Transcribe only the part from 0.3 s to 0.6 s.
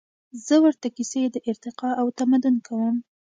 زهٔ